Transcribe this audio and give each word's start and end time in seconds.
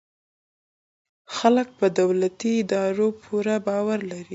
خلک 1.35 1.67
په 1.79 1.87
دولتي 1.99 2.51
ادارو 2.63 3.07
پوره 3.21 3.55
باور 3.67 3.99
لري. 4.11 4.25